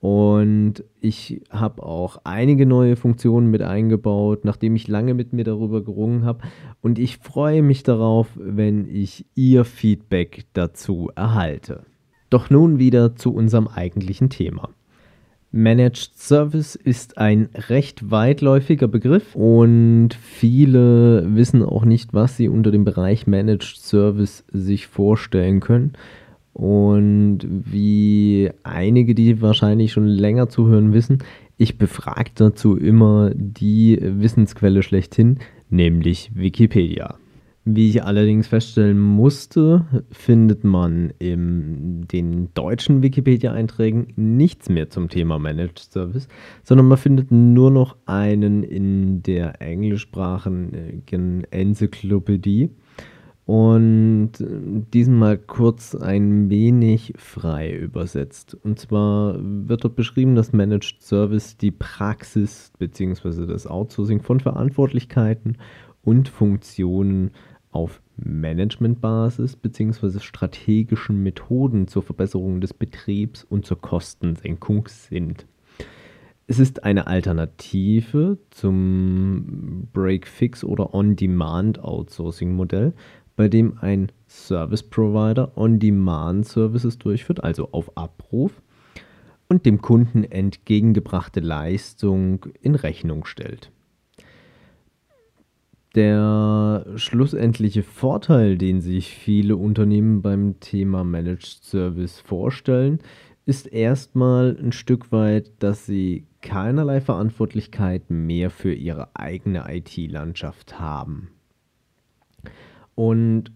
[0.00, 5.84] Und ich habe auch einige neue Funktionen mit eingebaut, nachdem ich lange mit mir darüber
[5.84, 6.40] gerungen habe.
[6.80, 11.84] Und ich freue mich darauf, wenn ich Ihr Feedback dazu erhalte.
[12.30, 14.70] Doch nun wieder zu unserem eigentlichen Thema.
[15.56, 22.70] Managed Service ist ein recht weitläufiger Begriff und viele wissen auch nicht, was sie unter
[22.70, 25.94] dem Bereich Managed Service sich vorstellen können.
[26.52, 31.18] Und wie einige, die wahrscheinlich schon länger zuhören, wissen,
[31.56, 35.38] ich befrage dazu immer die Wissensquelle schlechthin,
[35.70, 37.16] nämlich Wikipedia.
[37.68, 45.40] Wie ich allerdings feststellen musste, findet man in den deutschen Wikipedia-Einträgen nichts mehr zum Thema
[45.40, 46.28] Managed Service,
[46.62, 52.70] sondern man findet nur noch einen in der englischsprachigen Enzyklopädie.
[53.46, 58.56] Und diesen mal kurz ein wenig frei übersetzt.
[58.62, 63.44] Und zwar wird dort beschrieben, dass Managed Service die Praxis bzw.
[63.46, 65.58] das Outsourcing von Verantwortlichkeiten
[66.02, 67.32] und Funktionen
[67.76, 70.20] auf Managementbasis bzw.
[70.20, 75.44] strategischen Methoden zur Verbesserung des Betriebs und zur Kostensenkung sind.
[76.46, 82.94] Es ist eine Alternative zum Break-Fix oder On-Demand-Outsourcing-Modell,
[83.36, 88.62] bei dem ein Service Provider On-Demand-Services durchführt, also auf Abruf,
[89.48, 93.70] und dem Kunden entgegengebrachte Leistung in Rechnung stellt.
[95.96, 102.98] Der schlussendliche Vorteil, den sich viele Unternehmen beim Thema Managed Service vorstellen,
[103.46, 111.30] ist erstmal ein Stück weit, dass sie keinerlei Verantwortlichkeit mehr für ihre eigene IT-Landschaft haben.
[112.94, 113.52] Und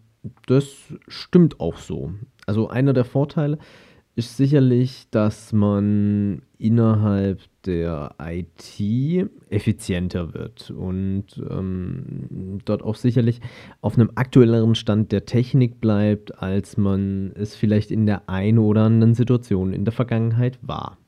[0.47, 2.15] das stimmt auch so.
[2.47, 12.59] Also einer der Vorteile ist sicherlich, dass man innerhalb der IT effizienter wird und ähm,
[12.65, 13.41] dort auch sicherlich
[13.81, 18.82] auf einem aktuelleren Stand der Technik bleibt, als man es vielleicht in der einen oder
[18.82, 20.98] anderen Situation in der Vergangenheit war.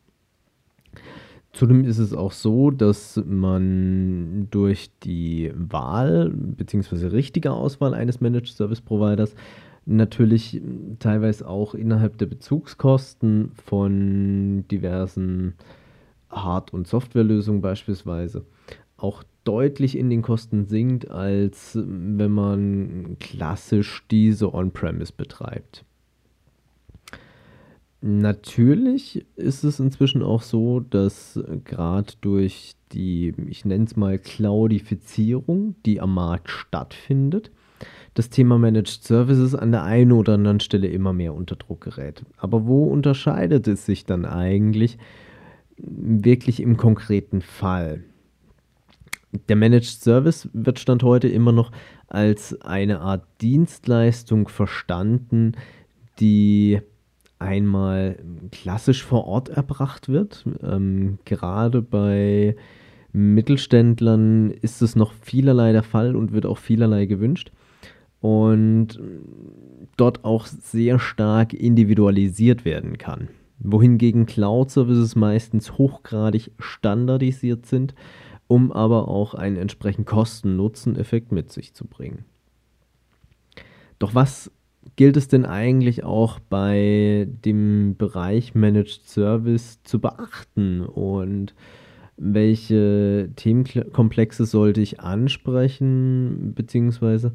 [1.52, 7.08] Zudem ist es auch so, dass man durch die Wahl bzw.
[7.08, 9.34] richtige Auswahl eines Managed Service Providers
[9.86, 10.60] natürlich
[10.98, 15.54] teilweise auch innerhalb der Bezugskosten von diversen
[16.30, 18.44] Hard- und Softwarelösungen beispielsweise
[18.96, 25.84] auch deutlich in den Kosten sinkt, als wenn man klassisch diese On-Premise betreibt.
[28.00, 35.76] Natürlich ist es inzwischen auch so, dass gerade durch die, ich nenne es mal, Cloudifizierung,
[35.86, 37.52] die am Markt stattfindet,
[38.14, 42.24] das Thema Managed Services an der einen oder anderen Stelle immer mehr unter Druck gerät.
[42.36, 44.98] Aber wo unterscheidet es sich dann eigentlich
[45.78, 48.04] wirklich im konkreten Fall?
[49.48, 51.72] Der Managed Service wird Stand heute immer noch
[52.08, 55.52] als eine Art Dienstleistung verstanden,
[56.20, 56.80] die
[57.38, 58.18] einmal
[58.50, 60.44] klassisch vor Ort erbracht wird.
[60.62, 62.56] Ähm, gerade bei
[63.12, 67.50] Mittelständlern ist es noch vielerlei der Fall und wird auch vielerlei gewünscht
[68.22, 69.00] und
[69.96, 73.28] dort auch sehr stark individualisiert werden kann.
[73.58, 77.94] Wohingegen Cloud-Services meistens hochgradig standardisiert sind,
[78.46, 82.24] um aber auch einen entsprechend Kosten-Nutzen-Effekt mit sich zu bringen.
[83.98, 84.52] Doch was
[84.96, 91.54] gilt es denn eigentlich auch bei dem Bereich Managed Service zu beachten und
[92.16, 97.32] welche Themenkomplexe sollte ich ansprechen, beziehungsweise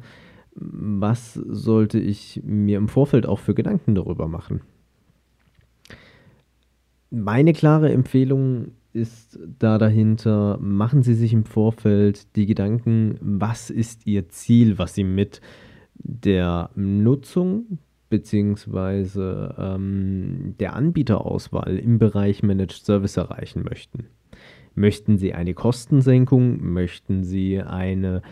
[0.60, 4.62] was sollte ich mir im Vorfeld auch für Gedanken darüber machen.
[7.10, 14.06] Meine klare Empfehlung ist da dahinter, machen Sie sich im Vorfeld die Gedanken, was ist
[14.06, 15.40] Ihr Ziel, was Sie mit
[15.94, 17.78] der Nutzung
[18.10, 19.50] bzw.
[19.58, 24.06] ähm, der Anbieterauswahl im Bereich Managed Service erreichen möchten.
[24.74, 26.62] Möchten Sie eine Kostensenkung?
[26.72, 28.22] Möchten Sie eine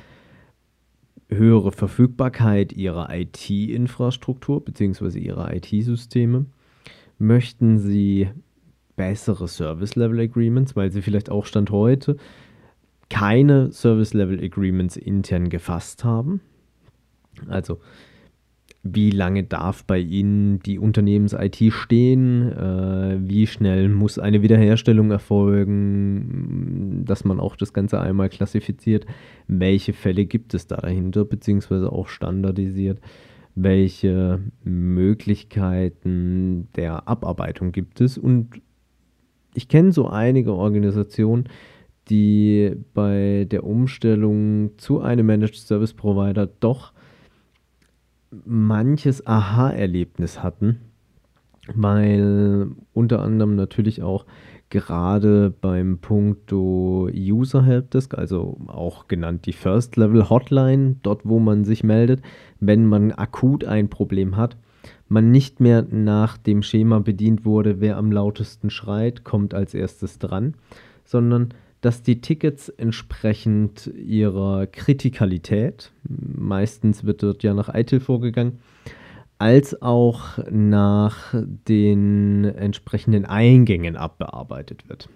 [1.28, 5.18] höhere Verfügbarkeit Ihrer IT-Infrastruktur bzw.
[5.18, 6.46] Ihrer IT-Systeme?
[7.18, 8.28] Möchten Sie
[8.96, 12.16] bessere Service-Level-Agreements, weil Sie vielleicht auch Stand heute
[13.08, 16.40] keine Service-Level-Agreements intern gefasst haben?
[17.48, 17.80] Also
[18.94, 22.52] wie lange darf bei Ihnen die Unternehmens-IT stehen?
[22.52, 29.06] Äh, wie schnell muss eine Wiederherstellung erfolgen, dass man auch das Ganze einmal klassifiziert?
[29.48, 33.00] Welche Fälle gibt es da dahinter, beziehungsweise auch standardisiert?
[33.54, 38.18] Welche Möglichkeiten der Abarbeitung gibt es?
[38.18, 38.60] Und
[39.54, 41.48] ich kenne so einige Organisationen,
[42.10, 46.92] die bei der Umstellung zu einem Managed Service Provider doch
[48.44, 50.80] manches Aha-Erlebnis hatten,
[51.74, 54.26] weil unter anderem natürlich auch
[54.68, 61.64] gerade beim Punkto User Helpdesk, also auch genannt die First Level Hotline, dort wo man
[61.64, 62.22] sich meldet,
[62.60, 64.56] wenn man akut ein Problem hat,
[65.08, 70.18] man nicht mehr nach dem Schema bedient wurde, wer am lautesten schreit, kommt als erstes
[70.18, 70.54] dran,
[71.04, 71.50] sondern
[71.80, 78.58] dass die Tickets entsprechend ihrer Kritikalität, meistens wird dort ja nach ITIL vorgegangen,
[79.38, 85.08] als auch nach den entsprechenden Eingängen abbearbeitet wird.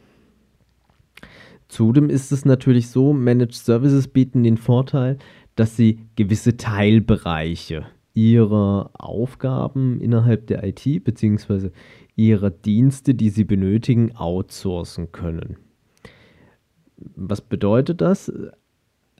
[1.68, 5.18] Zudem ist es natürlich so, Managed Services bieten den Vorteil,
[5.54, 11.70] dass sie gewisse Teilbereiche ihrer Aufgaben innerhalb der IT bzw.
[12.16, 15.56] ihrer Dienste, die sie benötigen, outsourcen können.
[17.16, 18.32] Was bedeutet das?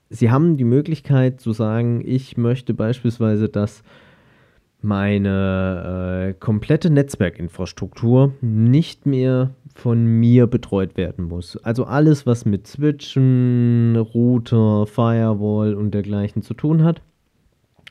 [0.09, 3.82] Sie haben die Möglichkeit zu sagen, ich möchte beispielsweise, dass
[4.82, 11.56] meine äh, komplette Netzwerkinfrastruktur nicht mehr von mir betreut werden muss.
[11.59, 17.03] Also alles, was mit Switchen, Router, Firewall und dergleichen zu tun hat,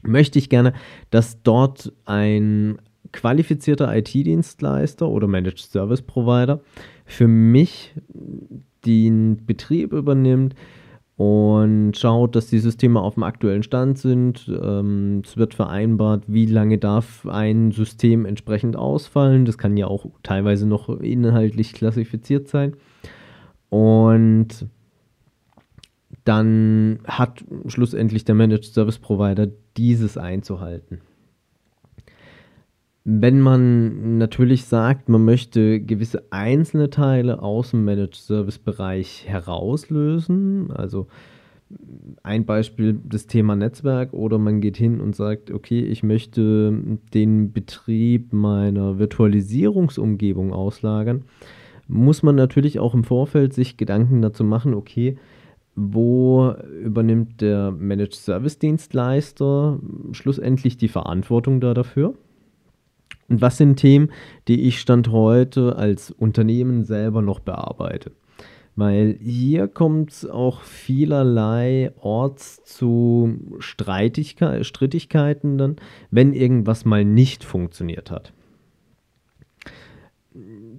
[0.01, 0.74] möchte ich gerne,
[1.09, 2.80] dass dort ein
[3.12, 6.59] qualifizierter IT-Dienstleister oder Managed Service Provider
[7.06, 7.94] für mich
[8.85, 10.55] den Betrieb übernimmt
[11.19, 14.49] und schaut, dass die Systeme auf dem aktuellen Stand sind.
[14.49, 19.43] Ähm, es wird vereinbart, wie lange darf ein System entsprechend ausfallen.
[19.43, 22.77] Das kann ja auch teilweise noch inhaltlich klassifiziert sein.
[23.67, 24.67] Und
[26.23, 31.01] dann hat schlussendlich der Managed Service Provider dieses einzuhalten.
[33.11, 40.69] Wenn man natürlich sagt, man möchte gewisse einzelne Teile aus dem Managed Service Bereich herauslösen,
[40.71, 41.07] also
[42.21, 47.51] ein Beispiel das Thema Netzwerk oder man geht hin und sagt, okay, ich möchte den
[47.51, 51.23] Betrieb meiner Virtualisierungsumgebung auslagern,
[51.88, 55.18] muss man natürlich auch im Vorfeld sich Gedanken dazu machen, okay,
[55.75, 59.80] wo übernimmt der Managed Service Dienstleister
[60.11, 62.13] schlussendlich die Verantwortung da dafür?
[63.30, 64.12] Und was sind Themen,
[64.48, 68.12] die ich Stand heute als Unternehmen selber noch bearbeite?
[68.76, 75.76] Weil hier kommt es auch vielerlei Orts zu Strittigkeiten dann,
[76.12, 78.33] wenn irgendwas mal nicht funktioniert hat.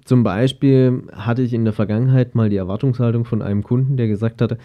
[0.04, 4.40] Zum Beispiel hatte ich in der Vergangenheit mal die Erwartungshaltung von einem Kunden, der gesagt
[4.40, 4.56] hatte,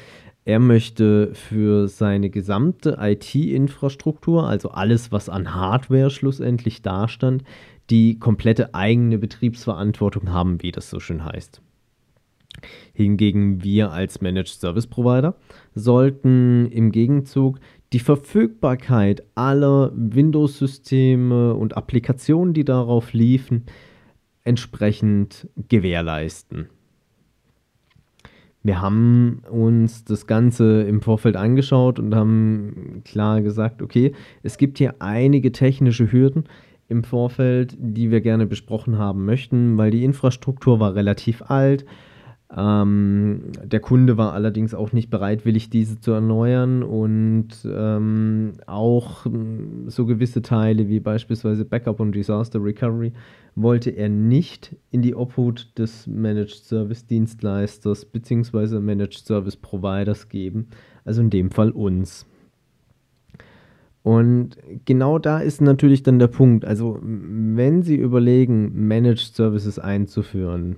[0.48, 7.44] er möchte für seine gesamte IT-Infrastruktur, also alles, was an Hardware schlussendlich dastand,
[7.90, 11.62] die komplette eigene Betriebsverantwortung haben, wie das so schön heißt.
[12.94, 15.36] Hingegen wir als Managed Service Provider
[15.74, 17.60] sollten im Gegenzug
[17.94, 23.66] die Verfügbarkeit aller Windows-Systeme und Applikationen, die darauf liefen,
[24.44, 26.70] entsprechend gewährleisten.
[28.64, 34.80] Wir haben uns das Ganze im Vorfeld angeschaut und haben klar gesagt, okay, es gibt
[34.80, 36.46] hier einige technische Hürden,
[36.88, 41.86] im Vorfeld, die wir gerne besprochen haben möchten, weil die Infrastruktur war relativ alt.
[42.56, 49.90] Ähm, der Kunde war allerdings auch nicht bereitwillig, diese zu erneuern und ähm, auch hm,
[49.90, 53.14] so gewisse Teile wie beispielsweise Backup und Disaster Recovery
[53.56, 58.80] wollte er nicht in die Obhut des Managed Service Dienstleisters bzw.
[58.80, 60.68] Managed Service Providers geben,
[61.04, 62.28] also in dem Fall uns.
[64.06, 66.64] Und genau da ist natürlich dann der Punkt.
[66.64, 70.76] Also, wenn Sie überlegen, Managed Services einzuführen,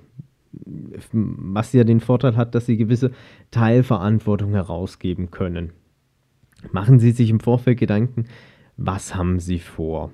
[1.11, 3.11] was ja den Vorteil hat, dass sie gewisse
[3.51, 5.73] Teilverantwortung herausgeben können.
[6.71, 8.27] Machen Sie sich im Vorfeld Gedanken,
[8.77, 10.11] was haben Sie vor?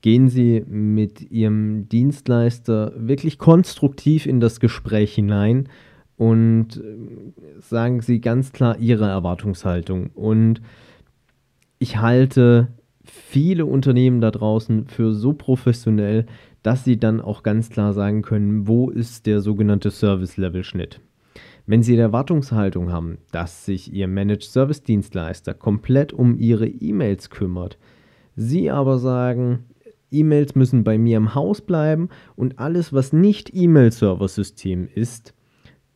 [0.00, 5.68] Gehen Sie mit Ihrem Dienstleister wirklich konstruktiv in das Gespräch hinein
[6.16, 10.08] und äh, sagen Sie ganz klar Ihre Erwartungshaltung.
[10.14, 10.62] Und
[11.78, 12.68] ich halte
[13.04, 16.26] viele Unternehmen da draußen für so professionell,
[16.62, 21.00] dass sie dann auch ganz klar sagen können, wo ist der sogenannte Service-Level-Schnitt.
[21.66, 27.28] Wenn Sie die Erwartungshaltung haben, dass sich Ihr Managed Service Dienstleister komplett um Ihre E-Mails
[27.28, 27.76] kümmert,
[28.36, 29.66] Sie aber sagen,
[30.10, 35.34] E-Mails müssen bei mir im Haus bleiben und alles, was nicht E-Mail-Server-System ist,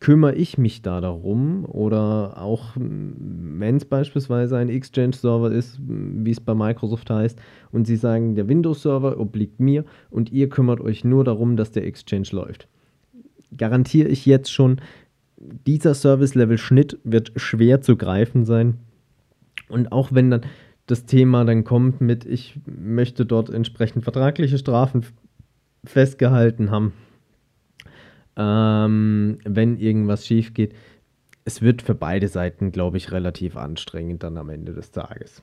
[0.03, 6.41] kümmere ich mich da darum oder auch wenn es beispielsweise ein Exchange-Server ist, wie es
[6.41, 7.41] bei Microsoft heißt,
[7.71, 11.87] und sie sagen, der Windows-Server obliegt mir und ihr kümmert euch nur darum, dass der
[11.87, 12.67] Exchange läuft.
[13.57, 14.81] Garantiere ich jetzt schon,
[15.69, 18.79] dieser Service-Level-Schnitt wird schwer zu greifen sein.
[19.69, 20.41] Und auch wenn dann
[20.87, 25.07] das Thema dann kommt mit, ich möchte dort entsprechend vertragliche Strafen
[25.85, 26.93] festgehalten haben,
[28.37, 30.75] ähm, wenn irgendwas schief geht.
[31.45, 35.43] Es wird für beide Seiten, glaube ich, relativ anstrengend dann am Ende des Tages.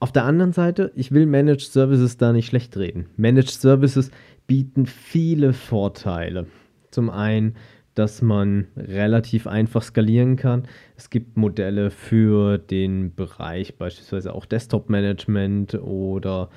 [0.00, 3.06] Auf der anderen Seite, ich will Managed Services da nicht schlecht reden.
[3.16, 4.10] Managed Services
[4.46, 6.46] bieten viele Vorteile.
[6.90, 7.56] Zum einen,
[7.94, 10.68] dass man relativ einfach skalieren kann.
[10.96, 16.48] Es gibt Modelle für den Bereich beispielsweise auch Desktop-Management oder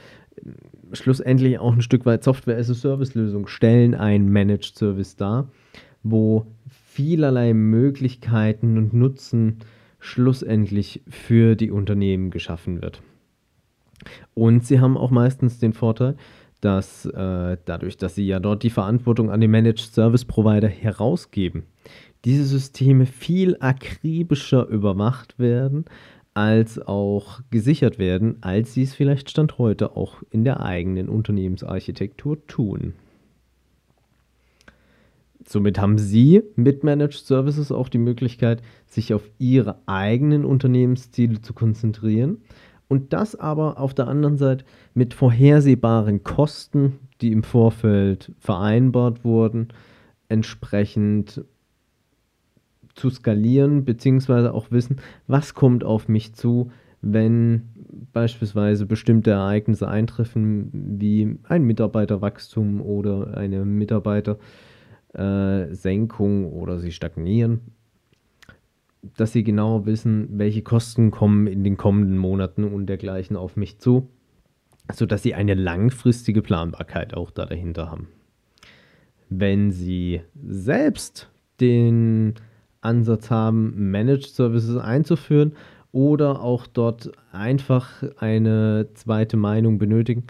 [0.94, 5.50] schlussendlich auch ein Stück weit Software-as-a-Service-Lösung stellen einen Managed Service dar,
[6.04, 9.60] wo vielerlei Möglichkeiten und Nutzen
[10.00, 13.02] schlussendlich für die Unternehmen geschaffen wird.
[14.34, 16.16] Und sie haben auch meistens den Vorteil,
[16.60, 21.64] dass äh, dadurch, dass sie ja dort die Verantwortung an den Managed Service Provider herausgeben,
[22.26, 25.86] diese Systeme viel akribischer überwacht werden,
[26.34, 32.46] als auch gesichert werden, als sie es vielleicht Stand heute auch in der eigenen Unternehmensarchitektur
[32.48, 32.94] tun.
[35.46, 41.54] Somit haben Sie mit Managed Services auch die Möglichkeit, sich auf Ihre eigenen Unternehmensziele zu
[41.54, 42.38] konzentrieren
[42.88, 49.70] und das aber auf der anderen Seite mit vorhersehbaren Kosten, die im Vorfeld vereinbart wurden,
[50.30, 51.44] entsprechend
[53.02, 56.70] zu skalieren, beziehungsweise auch wissen, was kommt auf mich zu,
[57.02, 57.64] wenn
[58.14, 67.62] beispielsweise bestimmte Ereignisse eintreffen, wie ein Mitarbeiterwachstum oder eine Mitarbeitersenkung oder sie stagnieren,
[69.18, 73.80] dass sie genau wissen, welche Kosten kommen in den kommenden Monaten und dergleichen auf mich
[73.80, 74.10] zu,
[74.94, 78.10] sodass sie eine langfristige Planbarkeit auch da dahinter haben.
[79.30, 82.36] Wenn sie selbst den
[82.82, 85.54] Ansatz haben, Managed Services einzuführen
[85.92, 90.26] oder auch dort einfach eine zweite Meinung benötigen,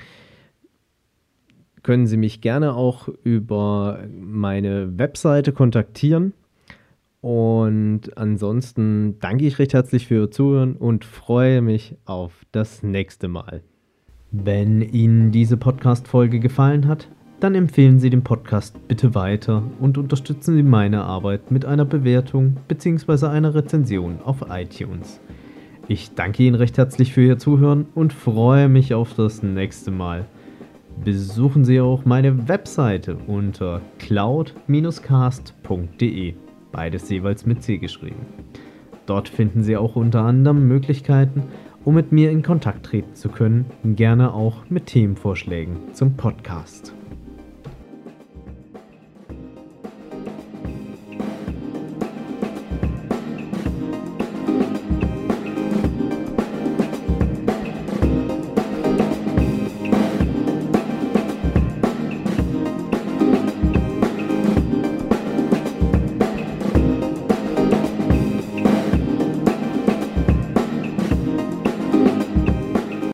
[1.84, 6.34] können Sie mich gerne auch über meine Webseite kontaktieren.
[7.22, 13.28] Und ansonsten danke ich recht herzlich für Ihr Zuhören und freue mich auf das nächste
[13.28, 13.62] Mal.
[14.32, 17.10] Wenn Ihnen diese Podcast-Folge gefallen hat,
[17.42, 22.58] dann empfehlen Sie den Podcast bitte weiter und unterstützen Sie meine Arbeit mit einer Bewertung
[22.68, 23.26] bzw.
[23.26, 25.20] einer Rezension auf iTunes.
[25.88, 30.28] Ich danke Ihnen recht herzlich für Ihr Zuhören und freue mich auf das nächste Mal.
[31.04, 36.36] Besuchen Sie auch meine Webseite unter cloud-cast.de,
[36.72, 38.28] beides jeweils mit C geschrieben.
[39.08, 41.42] Dort finden Sie auch unter anderem Möglichkeiten,
[41.86, 46.94] um mit mir in Kontakt treten zu können, gerne auch mit Themenvorschlägen zum Podcast.